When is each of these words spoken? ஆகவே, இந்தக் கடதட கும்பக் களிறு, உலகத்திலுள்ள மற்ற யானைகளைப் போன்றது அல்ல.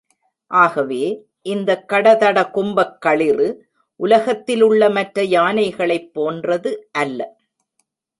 ஆகவே, 0.51 1.25
இந்தக் 1.41 1.89
கடதட 1.89 2.49
கும்பக் 2.53 2.97
களிறு, 2.99 3.67
உலகத்திலுள்ள 3.95 4.89
மற்ற 4.89 5.23
யானைகளைப் 5.23 6.11
போன்றது 6.13 6.89
அல்ல. 6.91 7.37